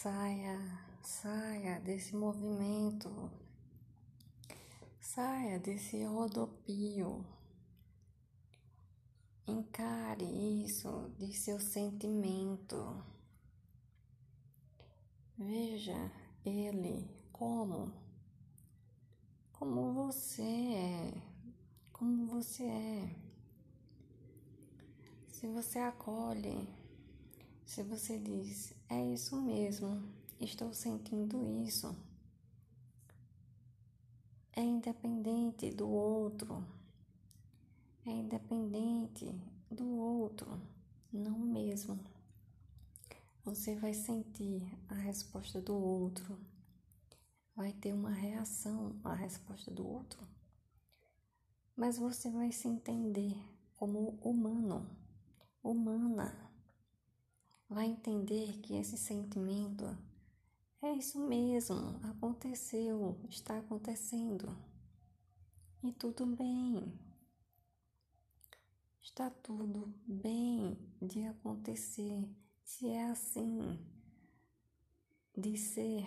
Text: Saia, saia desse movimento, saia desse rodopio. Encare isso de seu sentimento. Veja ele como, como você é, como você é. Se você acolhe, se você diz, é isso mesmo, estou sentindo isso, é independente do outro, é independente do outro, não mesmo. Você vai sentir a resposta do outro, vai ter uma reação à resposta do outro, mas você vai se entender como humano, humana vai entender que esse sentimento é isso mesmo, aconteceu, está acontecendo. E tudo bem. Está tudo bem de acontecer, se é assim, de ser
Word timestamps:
Saia, 0.00 0.56
saia 1.02 1.80
desse 1.80 2.14
movimento, 2.14 3.10
saia 5.00 5.58
desse 5.58 6.04
rodopio. 6.04 7.26
Encare 9.44 10.24
isso 10.64 11.12
de 11.18 11.32
seu 11.32 11.58
sentimento. 11.58 13.02
Veja 15.36 16.12
ele 16.44 17.10
como, 17.32 17.92
como 19.50 19.92
você 19.94 20.42
é, 20.42 21.22
como 21.92 22.24
você 22.28 22.62
é. 22.62 23.16
Se 25.26 25.48
você 25.48 25.80
acolhe, 25.80 26.77
se 27.68 27.82
você 27.82 28.18
diz, 28.18 28.72
é 28.88 29.12
isso 29.12 29.38
mesmo, 29.42 30.02
estou 30.40 30.72
sentindo 30.72 31.46
isso, 31.66 31.94
é 34.56 34.62
independente 34.62 35.70
do 35.72 35.86
outro, 35.86 36.64
é 38.06 38.10
independente 38.10 39.38
do 39.70 39.86
outro, 39.86 40.58
não 41.12 41.38
mesmo. 41.38 42.00
Você 43.44 43.76
vai 43.76 43.92
sentir 43.92 44.66
a 44.88 44.94
resposta 44.94 45.60
do 45.60 45.76
outro, 45.76 46.40
vai 47.54 47.74
ter 47.74 47.92
uma 47.92 48.12
reação 48.12 48.98
à 49.04 49.12
resposta 49.12 49.70
do 49.70 49.86
outro, 49.86 50.26
mas 51.76 51.98
você 51.98 52.30
vai 52.30 52.50
se 52.50 52.66
entender 52.66 53.36
como 53.76 54.18
humano, 54.22 54.88
humana 55.62 56.47
vai 57.68 57.86
entender 57.86 58.58
que 58.58 58.74
esse 58.74 58.96
sentimento 58.96 59.84
é 60.80 60.92
isso 60.92 61.18
mesmo, 61.18 62.00
aconteceu, 62.04 63.18
está 63.28 63.58
acontecendo. 63.58 64.56
E 65.82 65.92
tudo 65.92 66.24
bem. 66.24 66.98
Está 69.02 69.30
tudo 69.30 69.92
bem 70.06 70.78
de 71.00 71.24
acontecer, 71.24 72.28
se 72.62 72.88
é 72.88 73.10
assim, 73.10 73.78
de 75.36 75.56
ser 75.56 76.04